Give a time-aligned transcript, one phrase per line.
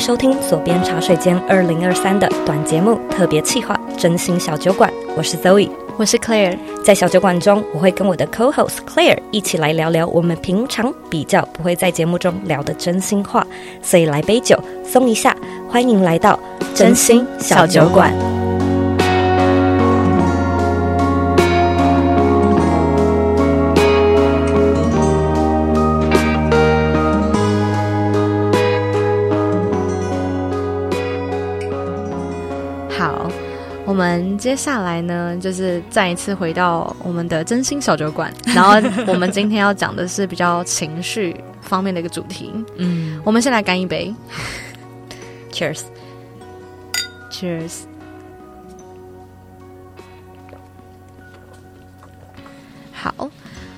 [0.00, 5.68] 收听左边茶水间二零二三的短节目特别企划《真心小酒馆》，我是 Zoe，
[5.98, 6.56] 我是 Claire。
[6.82, 13.46] 在小酒馆中，我会跟我的 Co-host Claire 一起来聊聊我们平常比较不会在节目中聊的真心话，
[13.82, 15.36] 所以来杯酒松一下，
[15.68, 16.40] 欢迎来到
[16.74, 18.39] 真心小酒馆。
[34.00, 38.32] 们接下来呢，就是再一次回到我们的真心小酒馆。
[38.54, 38.72] 然后
[39.06, 42.50] 我们今天要讲的是比较情绪方面的一个主题。
[42.76, 44.14] 嗯，我们先来干一杯，
[45.52, 47.80] Cheers，Cheers。
[52.92, 53.28] 好，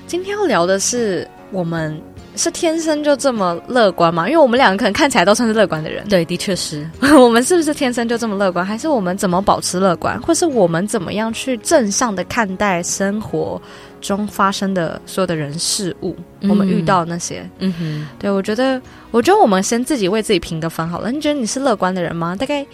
[0.07, 2.01] 今天要聊的是我们。
[2.35, 4.27] 是天生就这么乐观吗？
[4.27, 6.07] 因为我们两个可能看起来都算是乐观的人。
[6.07, 6.87] 对，的确是。
[7.17, 8.65] 我们是不是天生就这么乐观？
[8.65, 10.19] 还是我们怎么保持乐观？
[10.21, 13.61] 或是我们怎么样去正向的看待生活
[14.01, 16.15] 中发生的所有的人事物？
[16.41, 18.81] 嗯、我们遇到那些，嗯哼，对，我觉得，
[19.11, 21.11] 我觉得我们先自己为自己评个分好了。
[21.11, 22.35] 你觉得你是乐观的人吗？
[22.35, 22.65] 大概。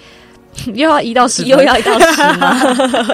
[0.73, 2.59] 又要一到十，又要一到十吗？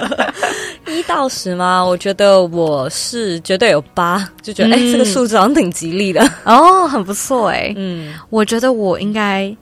[0.88, 1.84] 一到十吗？
[1.84, 7.74] 我觉得我是绝对有八，就觉得哎、嗯欸，这个数字好像挺吉利的哦，很不错哎。
[7.76, 9.56] 嗯，我觉得我应该，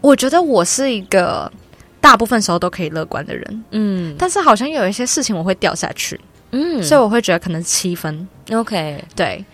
[0.00, 1.50] 我觉得我是一个
[2.00, 3.64] 大部分时候都可以乐观的人。
[3.72, 6.18] 嗯，但是好像有一些事情我会掉下去。
[6.52, 8.26] 嗯，所以我会觉得可能七分。
[8.52, 9.44] OK，对。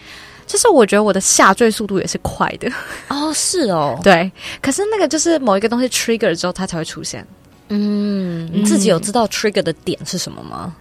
[0.46, 2.70] 就是我觉得我的下坠速度也是快的
[3.08, 4.30] 哦，是哦， 对。
[4.60, 7.27] 可是那个就是某一个东西 trigger 之后，它才会出现。
[7.69, 10.75] 嗯，你自己有知道 trigger 的点是什么吗？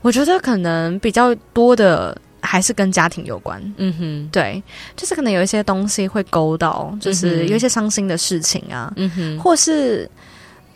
[0.00, 3.62] 我觉得可能比较多的还是跟家庭有关。
[3.76, 4.62] 嗯哼，对，
[4.96, 8.92] 就是可能有一些东西会勾到，就是有一些伤心的事情啊。
[8.96, 10.10] 嗯哼，或是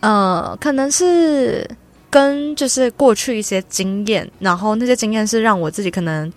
[0.01, 1.69] 呃，可能是
[2.09, 6.33] 跟就是过去一些经验，然后那些经验是让我自己可能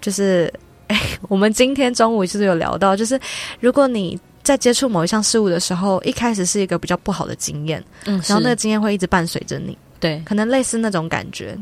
[0.00, 0.52] 就是。
[0.88, 3.18] 哎，我们今天中午就是有聊到，就是
[3.58, 11.58] 如果你在接触某一项事物的时候，一开始是一个比较不好的经验，嗯，然后那个经验会一直伴随着你，对，可能类似那种感觉，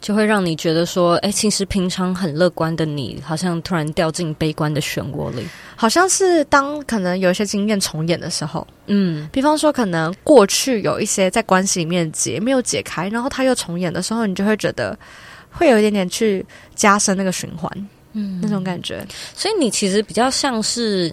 [0.00, 5.44] 就会让你觉得说，哎，其实平常很乐观的你，好像突然掉进悲观的漩涡里，
[5.74, 14.96] 好像是当可能有一些经验重演的时候，嗯，比方说可能过去有一些在关系里面结没有解开，然后它又重演的时候，你就会觉得
[15.50, 16.46] 会有一点点去
[16.76, 17.68] 加深那个循环。
[18.14, 19.02] 嗯，那种感觉，
[19.34, 21.10] 所以你其实比较像是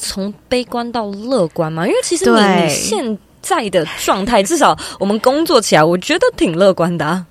[0.00, 1.86] 从悲观到乐观嘛？
[1.86, 7.24] 因为其实你现在的状态，至少我们工作起来，我觉得挺乐观的啊。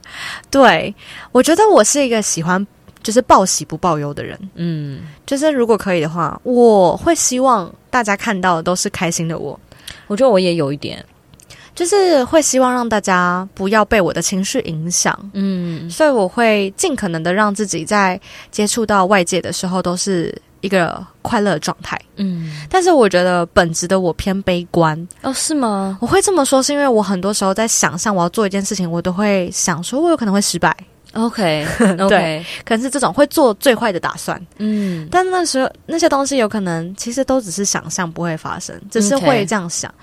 [0.49, 0.93] 对，
[1.31, 2.65] 我觉得我是一个喜欢
[3.03, 4.39] 就是报喜不报忧的人。
[4.55, 9.59] 嗯，就是如果可以的话，我会希望大家看到的都是开心的我。
[10.07, 11.03] 我觉得我也有一点。
[11.75, 18.19] 就是会希望让大家不要被我的情绪影响，嗯，所以我会尽可能的让自己在
[18.51, 22.51] 接触到外界的时候都是一个快乐的状态，嗯。
[22.69, 25.97] 但是我觉得本质的我偏悲观哦，是吗？
[26.01, 30.75] 我会这么说是因为我很多时候在想象我要做一件事情，我都会想说我有可能会失败
[31.13, 35.07] ，OK，OK，okay, 对，可能是这种会做最坏的打算，嗯。
[35.09, 39.93] 但那时候那些东西有可能其实都只是想象，不会发生，只是会这样想。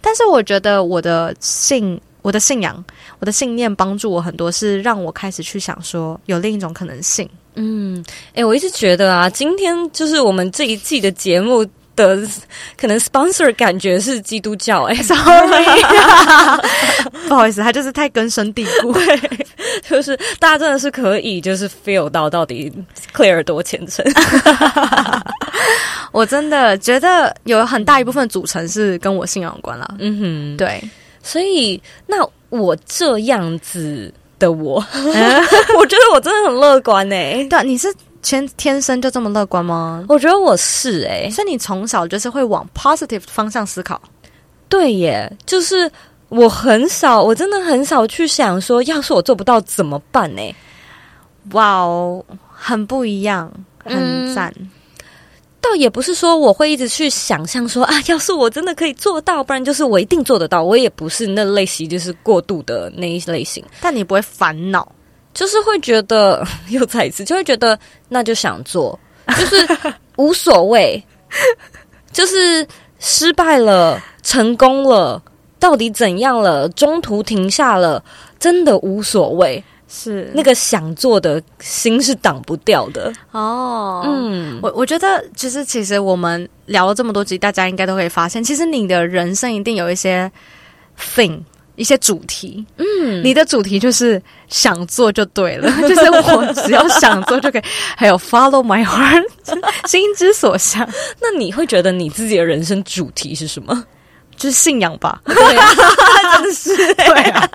[0.00, 2.82] 但是我觉得我的信、我的信仰、
[3.18, 7.28] 我的信念帮助我很多，是让我开始去想说有另一种可能性。
[7.54, 11.62] 嗯，哎、欸，我一直觉得啊，今天就是我们这一季的节目
[11.94, 12.26] 的
[12.80, 14.94] 可能 sponsor 感觉是基督教、欸。
[14.94, 15.66] 哎， sorry，
[17.28, 18.92] 不好意思，他就是太根深蒂固。
[18.94, 19.46] 对，
[19.90, 22.72] 就是大家真的是可以就是 feel 到到底
[23.14, 24.02] Claire 多虔诚。
[26.12, 29.94] 我真的觉得有很大一部分组成是跟我信仰有关了。
[29.98, 30.82] 嗯哼，对，
[31.22, 32.16] 所以那
[32.50, 34.74] 我这样子的我，
[35.78, 37.48] 我觉得我真的很乐观诶、欸。
[37.48, 37.92] 对，你是
[38.22, 40.04] 天天生就这么乐观吗？
[40.08, 44.00] 我觉得我是诶、欸，所以你从小就是会往 positive 方向思考。
[44.68, 45.90] 对耶，就是
[46.28, 50.54] 我很少，我真的很少去想说，要是我做不到怎么办呢、欸？
[51.52, 53.52] 哇哦，很不一样，
[53.84, 54.52] 很赞。
[54.58, 54.70] 嗯
[55.62, 60.64] 倒也不是说我会一直去想象说啊，要是我真的可以做到，不然就是我一定做得到。
[60.64, 63.64] 我也不是那类型，就是过度的那一类型。
[63.80, 64.90] 但你不会烦恼，
[65.32, 67.78] 就是会觉得又再一次就会觉得
[68.08, 68.98] 那就想做，
[69.38, 69.66] 就是
[70.16, 71.02] 无所谓，
[72.12, 72.66] 就是
[72.98, 75.22] 失败了、成功了，
[75.60, 76.68] 到底怎样了？
[76.70, 78.04] 中途停下了，
[78.38, 79.62] 真的无所谓。
[79.94, 84.02] 是那个想做的心是挡不掉的哦。
[84.06, 90.30] 嗯，我我觉得就是其实我们聊了这么多集，大家应该都会发现，其实你的人生一定有一些
[90.98, 91.40] thing。
[91.74, 97.62] 一些主题，嗯，你的主题就是想做就对了， 就是我只要想做就可以。
[97.96, 99.24] 还有 follow my heart，
[99.88, 100.86] 心之所向。
[101.18, 103.84] 那你会觉得你自己的人生主题是什么？
[104.36, 105.22] 就是信仰吧？
[105.24, 105.66] 对啊，
[106.36, 107.50] 真的是对啊，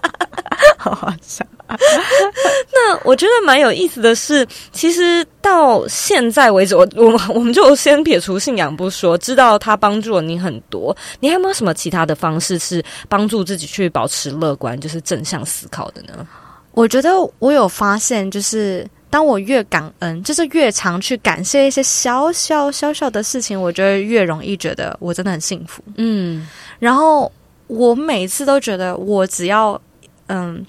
[0.89, 1.45] 好好笑。
[1.67, 10.95] 那我觉得蛮有意思的是，其实到现在为止，我我们我们就先撇除信仰不说，知道他帮助了你很多。
[11.19, 16.25] 你还有没有什么其他的方式是帮助自己去保持乐观，就是正向思考的呢？
[16.71, 25.83] 我觉得我有发现，就是当我越感恩，就是越常去感谢一些小小小小的事情，我觉得越容易觉得我真的很幸福。
[25.97, 26.47] 嗯，
[26.79, 27.29] 然后
[27.67, 29.81] 我每次都觉得，我只要
[30.27, 30.65] 嗯。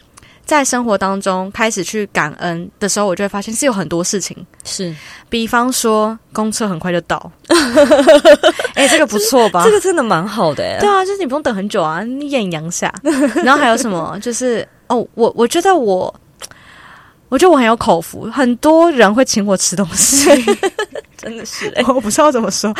[0.49, 4.35] 在生活当中开始去感恩的时候，我就会发现是有很多事情
[4.65, 4.97] 是，
[5.29, 7.31] 比方说公车很快就到，
[8.73, 9.63] 哎、欸，这个不错吧？
[9.63, 10.79] 这个真的蛮好的，哎。
[10.81, 12.91] 对啊，就是你不用等很久啊，你艳阳下。
[13.45, 14.19] 然后还有什么？
[14.25, 16.13] 就是哦，我我觉得我，
[17.29, 20.31] 我觉得我很有口福，很多人会请我吃东西，
[21.19, 22.75] 真的是，我不知道怎么说，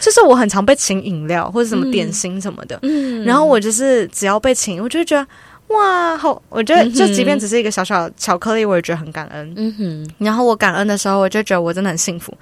[0.00, 5.24] 就是我很常被请饮料或者什么点心什么的，嗯，然后我就是只要被请，我就觉得。
[5.72, 6.42] 哇，好！
[6.48, 9.52] 我觉得就即便只是一个小小巧克力，我也觉得很感恩。
[9.56, 10.10] 嗯哼。
[10.18, 12.32] 然后我感恩的时候，我就觉得我真的很幸福。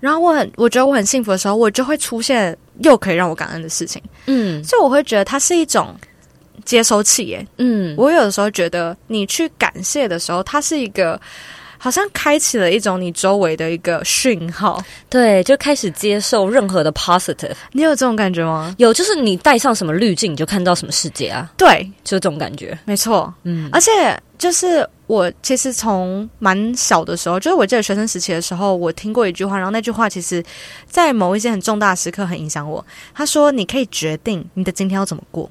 [0.00, 4.00] 然后我很，我觉得我很幸福的时候，我就会出现又可以让我感恩的事情。
[4.26, 4.62] 嗯。
[4.64, 5.94] 所以我会觉得它是一种
[6.64, 7.46] 接收器耶。
[7.58, 7.94] 嗯。
[7.96, 11.20] 我有的时候觉得，你去感谢的时候，它是一个。
[11.78, 17.54] 好像开启了一种你周围的一个讯号，对，就开始接受任何的 positive。
[17.72, 18.74] 你有这种感觉吗？
[18.78, 21.50] 有，就是你戴上什么滤镜，你就看到什么世界啊。
[21.56, 22.78] 对，就是这种感觉。
[22.84, 23.90] 没错，嗯，而且
[24.36, 30.42] 就是我其实从蛮小的时候，就是我记得学生时期的时候，我听过一句话，然后那句话其实，
[30.86, 32.84] 在某一些很重大的时刻很影响我。
[33.14, 35.48] 他说：“你可以决定你的今天要怎么过。”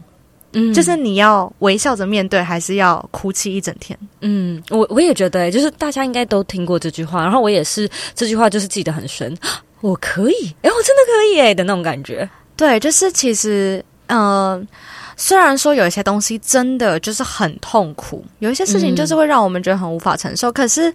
[0.60, 3.98] 嗯，就是你要微笑着面对，还是要哭泣一整天？
[4.22, 9.38] 嗯，我我也觉得、欸，就是大家应该都听过这句话，然后我也是这句话就是记得很深。
[9.82, 12.28] 我可以，哎、欸，我真的可以、欸，哎的那种感觉。
[12.56, 14.68] 对，就是其实，嗯、呃，
[15.16, 20.92] 虽然说有一些东西真的就是很痛苦，有一些事情就是会让我们觉得很无法承受，嗯、可是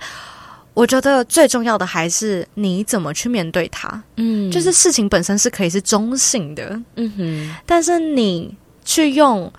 [0.74, 4.02] 我觉得最重要的还是你怎么去面对它。
[4.16, 8.52] 嗯，就是事情本身是可以是中性的，嗯哼，但是你。
[8.84, 9.52] 去用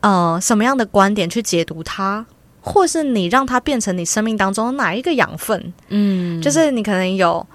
[0.00, 2.24] 呃什么样的观点去解读它，
[2.60, 5.72] 或是你让它变成你生命当中哪一个养分？
[5.88, 7.46] 嗯，就是你可能有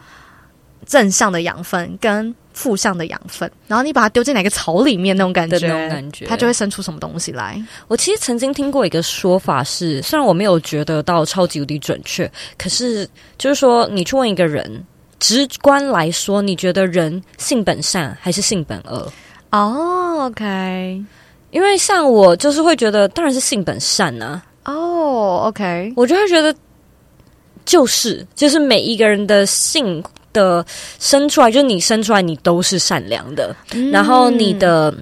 [0.86, 7.62] 正向的养分跟负向的养分，然后你把它丢进哪个草里面，那种感觉，那种感觉，它就会生出什么东西来。
[7.88, 14.84] 我其实曾经听过一个说法是，虽然我没有觉得到超级无敌准确，可是就是说，你去问一个人，
[15.20, 19.12] 直观来说，你觉得人性本善还是性本恶？
[19.52, 21.04] 哦、oh，OK，
[21.52, 24.74] 因为像我就是会觉得，当然是性本善呐、啊。
[24.74, 26.54] 哦、oh，OK，我就会觉得，
[27.66, 30.66] 就是就是每一个人的性的
[31.00, 34.94] 生出来，就是你生出来你都是善良的，嗯、然后你的，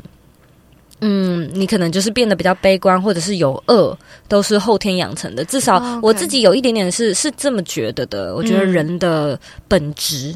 [1.02, 5.44] 嗯，你可能就是变得比较悲观，或者是有恶，都是后天养成的。
[5.46, 7.18] 至少我自己有一点点是、oh.
[7.18, 8.36] 是这么觉得的。
[8.36, 10.36] 我觉得人的本质。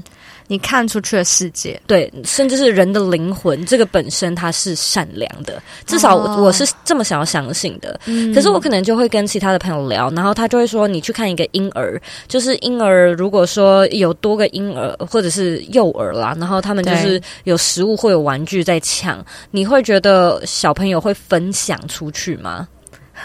[0.49, 7.99] 嗯你看出去的世界，对，甚至是人的灵魂，这个本身它是善良的，至少我、是这么想要相信的。
[8.05, 22.67] 嗯、可是我可能就会跟其他的朋友聊，然后他就会说：“你去看一个婴儿，就是婴儿，如果说有多个婴儿或者是幼儿啦，然后他们就是有食物或有玩具在抢，你会觉得小朋友会分享出去吗？”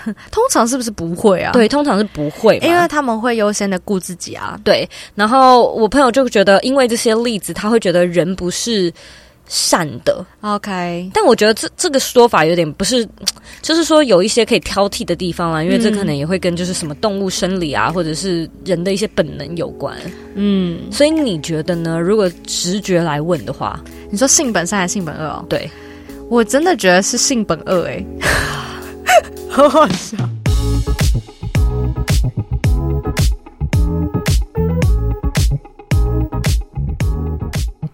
[0.31, 1.53] 通常是不是不会啊？
[1.53, 4.59] 对，通常是不会，因为他们会优先的顾自己啊。
[4.65, 8.93] 对，然后我朋友就觉得，因为这些例子，他会觉得人不是
[9.47, 10.25] 善的。
[10.41, 13.07] OK，但我觉得这这个说法有点不是，
[13.61, 19.97] 就是说有一些可以挑剔的地方啦，因为这可能也会跟就是什么动物生理啊，或者是人的一些本能有关。
[20.35, 22.01] 嗯，所以你觉得呢？
[22.01, 23.79] 如果直觉来问的话，
[24.11, 25.45] 你说性本善还是性本恶哦？
[25.49, 25.71] 对，
[26.31, 28.05] 我真的觉得是性本恶欸。
[29.51, 30.34] 好好笑。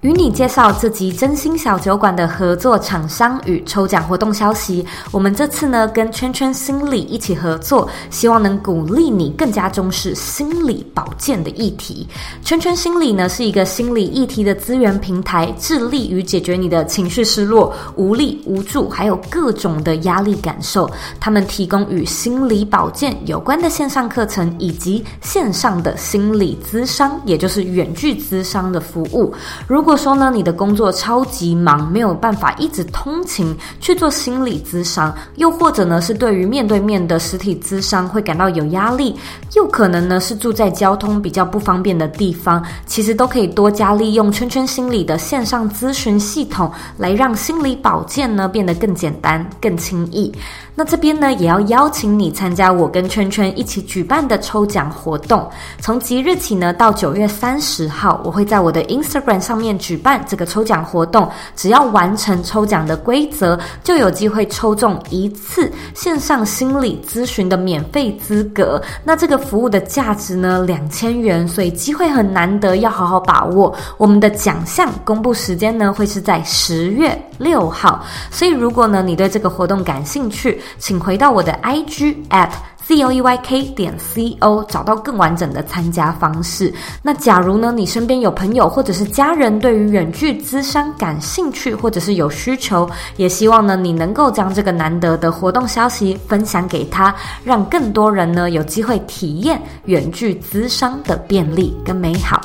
[0.01, 4.83] 与你介绍这集真心小酒馆的合作厂商与抽奖活动消息。
[5.11, 12.09] 我们这次呢跟圈圈心理一起合作，希望能鼓励你更加重视心理保健的议题。
[12.43, 20.91] 圈圈心理呢是一个心理议题的资源平台，致力于解决你的情绪失落、无力、无助，还有各种的压力感受。
[21.21, 29.35] 他们提供与心理保健有关的线上课程，以及线上的心理咨商，也就是远距咨商的服务。
[29.67, 39.17] 如果如果说呢，你的工作超级忙，没有办法一直通勤去做心理咨商，又或者呢是对于面对面的实体咨商会感到有压力，
[39.57, 50.33] 又可能呢是住在交通比较不方便的地方，其实都可以多加利用圈圈心理的线上咨询系统，来让心理保健呢变得更简单、更轻易。
[50.77, 55.47] 那这边呢，也要邀请你参加我跟圈圈一起举办的抽奖活动。
[55.81, 61.29] 从即日起呢，到九月三十号，我会在我的 Instagram 上面举办这个抽奖活动。
[61.57, 68.81] 只要完成抽奖的规则，就有机会抽中一次线上心理咨询的免费资格。
[69.03, 73.75] 那这个服务的价值呢，两千元，所以机会很难得，要好好把握。
[73.97, 78.05] 我们的奖项公布时间呢，会是在十月六号。
[78.31, 82.51] 所以如果呢，你对这个活动感兴趣，请回到我的 IG at
[82.97, 86.73] zoeyk 点 co，找到更完整的参加方式。
[87.03, 102.41] 那假如呢，你身边有朋友或者是家人对于远距资商感兴趣，或者是有需求，也希望呢，你能够将这个难得的活动消息分享给他，让更多人呢有机会体验远距资商的便利跟美好。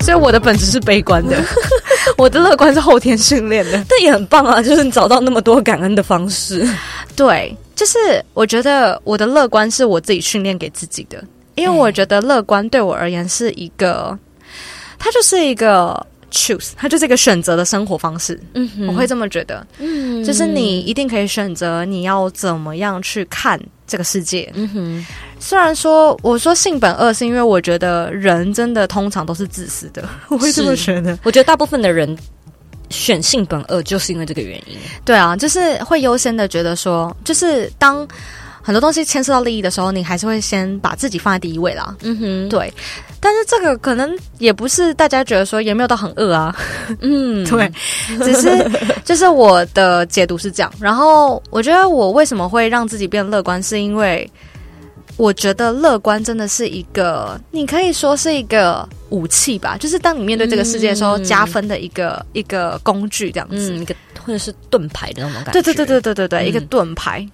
[0.00, 1.36] 所以我的本质是悲观的。
[2.18, 4.62] 我的乐观是后天训练的，但也很棒啊！
[4.62, 6.68] 就是你找到那么多感恩的方式，
[7.16, 7.98] 对，就是
[8.34, 11.22] 我觉得我的乐观是我自己训练给自己的，
[11.54, 14.16] 因为我觉得乐观对我而言是一个，
[14.98, 18.38] 它就是一个 choose，它就是一个选择的生活方式。
[18.54, 24.50] 嗯哼，我会这么觉得，嗯，就是你一定可以选择你要怎么样去看这个世界。
[24.54, 25.06] 嗯哼。
[25.38, 31.18] 虽然说我说性本恶，是因为我觉得人真的通常都是自私的， 我会这么觉得。
[31.22, 32.16] 我觉得大部分的人
[32.88, 34.76] 选性本恶，就是因为这个原因。
[35.04, 38.06] 对啊，就是会优先的觉得说，就是当
[38.64, 41.94] 很多东西牵涉到利益的时候，你还是会先把自己放在第一位啦。
[42.02, 42.72] 嗯哼，对。
[43.20, 46.56] 但是这个可能也不是大家觉得说也没有到很饿啊。
[47.00, 47.70] 嗯， 对，
[48.18, 48.70] 只是
[49.04, 50.72] 就是我的解读是这样。
[50.80, 54.28] 然后我觉得我为什么会让自己变乐观，是因为。
[55.16, 65.52] 我觉得乐观真的是一个，你可以说是一个武器吧，就是当你面对这个世界的时候，加分的一个、嗯、一个工具，这样子，嗯、一个或者是盾牌的那种感觉。
[65.52, 67.24] 对对对对对对对，嗯、一个盾牌，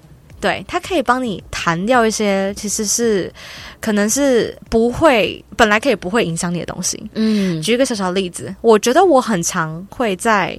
[0.41, 3.33] 对，它可以帮你弹掉一些其实是
[3.81, 7.11] 可能是不会本来可以不会影响你的东西。
[7.15, 10.59] 嗯，举一个小小例子，我觉得我很常会在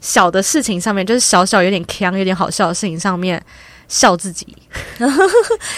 [0.00, 3.42] 小的事情上面，就是小小有点锵、有点好笑的事情上面。
[3.88, 4.46] 笑自己，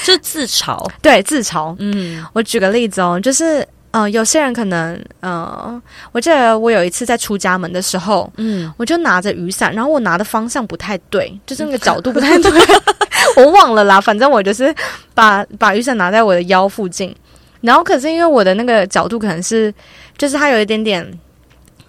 [0.05, 1.75] 就自嘲，对，自嘲。
[1.81, 12.51] 嗯，我举个例子哦，就是呃，有些人可能呃，我记得我有一次在出家门的时候，嗯，我就拿着雨伞，然后我拿的方向不太对，就是那个 角度不太对，
[13.39, 14.01] 我忘了啦。
[14.01, 14.75] 反正我就是
[15.15, 17.15] 把把雨伞拿在我的腰附近，
[17.61, 19.73] 然后可是因为我的那个角度可能是，
[20.19, 21.07] 就是它有一点点。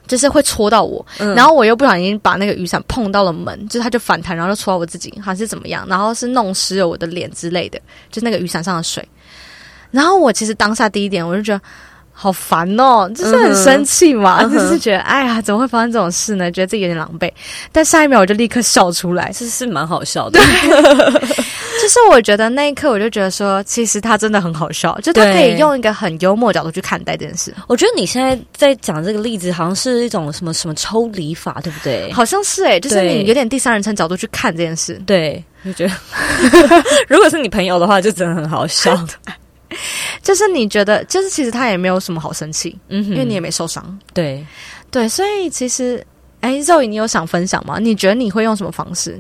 [0.08, 5.84] 就是会戳到我，嗯、然后我又不小心把那个雨伞碰到了门，就是它就反弹，然后就戳到我自己，还是怎么样？
[5.90, 7.82] 然后是弄湿了我的脸之类的，
[8.12, 9.04] 就那个雨伞上的水。
[9.90, 11.62] 然后我其实当下第一点我就觉得。
[12.18, 16.50] 好烦哦，就是很生气嘛，嗯、就是觉得哎呀，怎么会发生这种事呢？
[16.50, 17.30] 觉得自己有点狼狈。
[17.74, 20.40] 但下一秒我就立刻笑出来，是是蛮好笑的。
[21.82, 27.54] 就是我觉得那一刻我就觉得说，其实他真的很好笑，就他可以用一个很幽默的角度去看待这件事。
[27.68, 32.10] 我觉得你现在在讲这个例子，好像是一种什么什么抽离法，对不对？
[32.14, 34.94] 好像是哎、欸，就是你有点第三人称角度去看这件事。
[35.06, 35.94] 对，我觉得
[37.10, 38.98] 如果是你朋友的话，就真的很好笑。
[40.22, 44.46] 就是你觉得，就是其实他也没有什么好生气，嗯哼，因为你也没受伤，对
[44.92, 46.06] 对，所以其实，
[46.42, 47.80] 哎，Zoe，你有想分享吗？
[47.80, 49.20] 你觉得你会用什么方式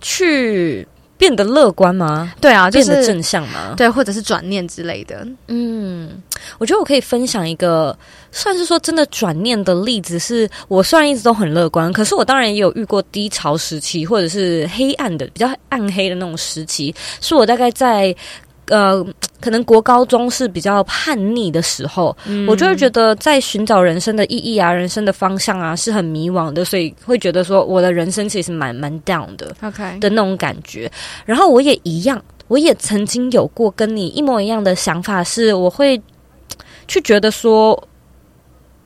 [0.00, 0.86] 去
[1.16, 2.32] 变得乐观吗？
[2.40, 3.74] 对啊，就是、变得正向吗？
[3.76, 5.26] 对，或者是转念之类的。
[5.48, 6.22] 嗯，
[6.58, 7.98] 我觉得我可以分享一个
[8.30, 18.14] 算是说真的转念的例子，是我虽然一直都很乐观，可是我当然也有遇过低潮时期，或者是黑暗的、比较暗黑的那种时期，是我大概在。
[18.66, 19.04] 呃，
[19.40, 30.90] 可能国高中是比较叛逆的时候，嗯、我就会觉得在寻找人生的意义啊，人生的方向啊，是很迷惘的，所以会觉得说我的人生其实蛮蛮 down 的，OK 的那种感觉。
[31.24, 36.00] 然后我也一样我也曾经有过跟你一模一样的想法，是我会
[36.88, 37.80] 去觉得说，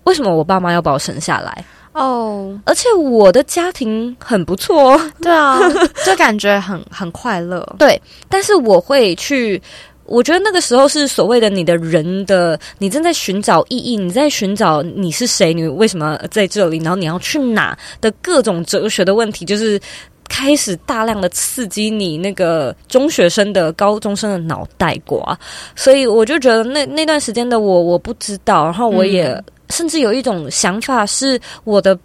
[0.04, 1.64] 为什么我爸妈要把我生下来？
[1.92, 5.58] 哦，而且我的家庭很不错哦， 对啊，
[6.06, 7.66] 就感觉很很快乐。
[7.78, 9.60] 对，但是我会去，
[10.04, 19.80] 我觉得那个时候是所谓的你的人的，你正在寻找意义，你在寻找你是谁，你为什么在这里，然后你要去哪的各种哲学的问题，就是
[20.28, 25.36] 开始大量的刺激你那个中学生的、高中生的脑袋瓜。
[25.74, 29.26] 所以我就觉得那那段时间的我，我不知道，然后我也。
[29.32, 31.98] 嗯甚至有一种想法是，我的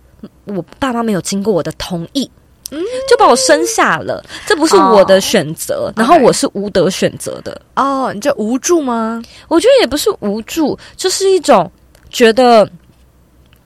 [0.46, 2.30] 我爸妈没有经过我的同意，
[2.72, 7.60] 嗯，就把我生下了，这不是我的选择，哦，然后我是无得选择的。
[7.76, 9.22] 哦，你这无助吗？
[9.48, 11.70] 我觉得也不是无助，就是一种
[12.10, 12.70] 觉得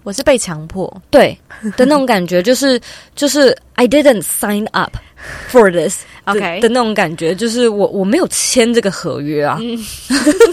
[0.03, 1.37] 我是被强迫，对
[1.77, 2.79] 的那种感觉，就是
[3.15, 4.95] 就是 I didn't sign up
[5.51, 9.77] for this，OK 的那种感觉，就是我我没有签这个合约啊，嗯、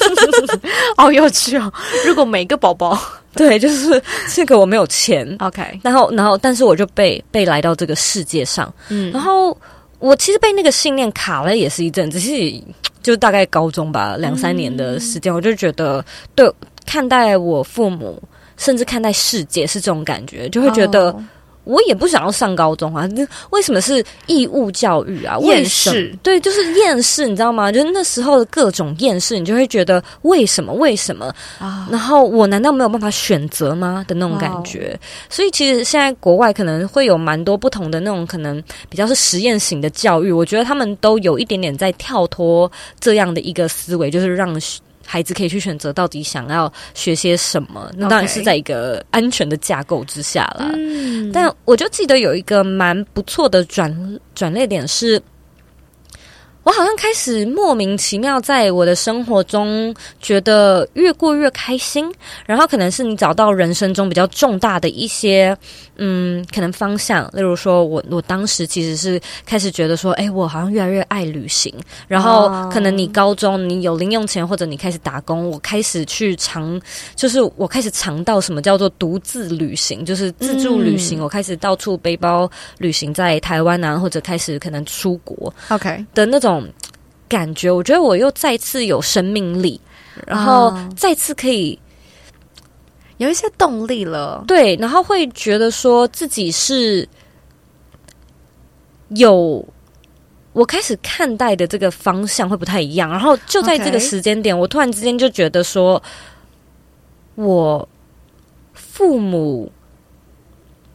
[0.96, 1.72] 好有趣哦！
[2.06, 2.98] 如果每个宝宝。
[3.36, 9.54] 对，就是这个我没有签，OK，然后，然后，但是我就被被来到这个世界上，嗯，然后
[9.98, 12.64] 我其实被那个信念卡了，也是一阵子，其实
[13.02, 16.02] 就大概高中吧，两三年的时间，嗯，我就觉得，
[16.34, 16.50] 对，
[16.86, 18.18] 看待我父母，
[18.56, 21.10] 甚至看待世界是这种感觉，就会觉得。
[21.10, 21.20] Oh.
[21.66, 23.06] 我也不想要上高中啊！
[23.08, 25.36] 那为什么是义务教育啊？
[25.42, 27.70] 厌世，对，就是厌世，你知道吗？
[27.70, 30.72] 就是那时候的各种厌世，你就会觉得为什么？
[30.72, 31.26] 为什么
[31.58, 31.86] 啊？
[31.90, 34.02] 然后我难道没有办法选择吗？
[34.08, 34.98] 的那种感觉。
[35.28, 44.56] 所以其实现在国外可能会有蛮多不同的那种可能比较是实验型的教育，我觉得他们都有一点点在跳脱这样的一个思维，就是让。
[45.06, 50.70] 孩子可以去选择到底想要学些什么，那当然是在一个安全的架构之下啦。
[51.32, 55.22] 但我就记得有一个蛮不错的转转捩点是。
[56.66, 62.12] 我好像开始莫名其妙在我的生活中觉得越过越开心，
[62.44, 65.56] 然后可能是你找到人生中比较重大的一些
[65.94, 71.72] 嗯可能方向，例如说我我当时其实是开始觉得说，哎，我好像越来越爱旅行，
[72.08, 76.80] 然后可能你高中你有零用钱或者你开始打工，我开始去尝，
[77.14, 86.55] 就是我开始尝到什么叫做独自旅行，就是自助旅行，嗯、我开始到处背包旅行在台湾啊，或者开始可能出国，OK 的那种。
[87.28, 89.80] 感觉，我觉得我又再次有生命力，
[90.26, 91.78] 然后再次可以
[93.16, 94.44] 有一些动力了。
[94.46, 97.08] 对，然后会觉得说自己是
[99.08, 99.64] 有
[100.52, 103.10] 我开始看待的这个方向会不太一样。
[103.10, 106.02] 然后就在这个时间点，我突然之间就觉得说，
[107.34, 107.88] 我
[108.72, 109.70] 父母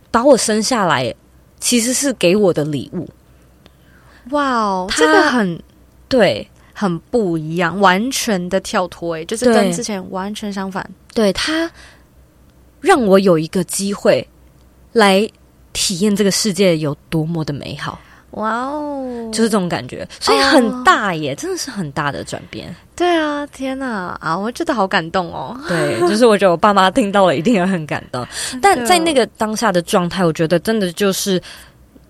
[0.10, 1.14] 把我生下来，
[1.60, 3.08] 其实是给我的礼物。
[4.30, 5.62] 哇哦，这个很
[6.08, 10.88] 对，很不一样，完全的跳脱，诶，就是跟之前完全相反。
[11.14, 11.70] 对，他
[12.80, 14.26] 让我有一个机会
[14.94, 15.28] 来
[15.74, 18.00] 体验这个世界有多么的美好。
[18.32, 22.74] 哇哦，就是这种感觉，所以很大耶，哦、真的是很大的转变。
[22.96, 25.60] 对啊，天哪啊，我觉得好感动哦。
[25.68, 28.26] 对，就是我觉得我爸妈听到了一定也很感动，
[28.62, 31.42] 但在那个当下的状态，我觉得真的就是。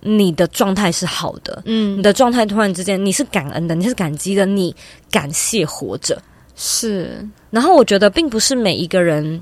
[0.02, 4.76] 你的状态是好的，嗯，你的状态突然之间你是感恩的，你是感激的，你
[5.12, 6.22] 感谢活着，
[6.56, 7.28] 是。
[7.50, 9.42] 然后我觉得并不是每一个人，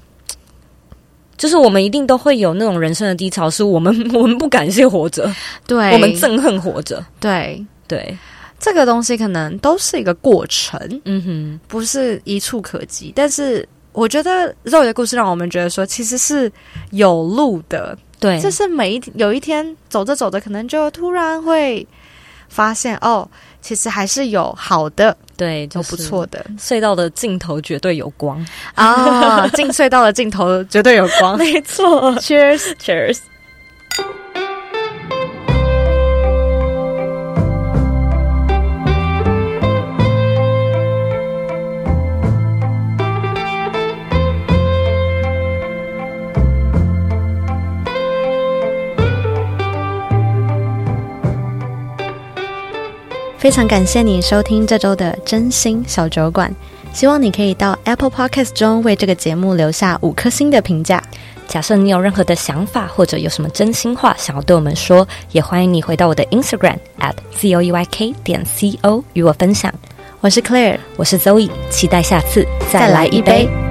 [1.37, 5.33] 就是我们一定都会有那种人生的低潮，是我们 我们不感谢活着，
[5.65, 7.65] 对，我们憎恨活着，对。
[7.89, 8.15] 对，
[8.59, 13.11] 这个东西可能都是一个过程，嗯哼，不是一触可及。
[13.15, 13.67] 但是
[13.99, 16.49] 我觉得肉的故事让我们觉得说，其实是
[16.91, 17.97] 有路的。
[18.19, 21.85] 对，就是每一有一天走着走着，可能就突然会
[22.47, 23.27] 发现哦，
[23.61, 26.45] 其实还是有好的，对，就不错的。
[26.57, 29.47] 隧道的尽头绝对有光啊！
[29.49, 32.13] 进隧道的尽头绝对有光， 没错。
[32.15, 33.19] Cheers，Cheers。
[53.39, 56.53] 非常感谢你收听这周的真心小酒馆，
[56.91, 61.01] 希望你可以到 Apple Podcast 中为这个节目留下五颗星的评价。
[61.47, 69.73] 假设你有任何的想法或者有什么真心话想要对我们说，也欢迎你回到我的 Instagram at zoeyk 点 co 与我分享。
[70.19, 73.68] 我是 Claire，我是 Zoe，期待下次再来一杯。